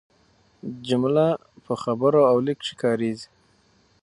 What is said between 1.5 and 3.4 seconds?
په خبرو او لیک کښي کاریږي.